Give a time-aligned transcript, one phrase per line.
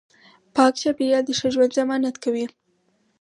[0.55, 2.45] پاک چاپیریال د ښه ژوند ضمانت کوي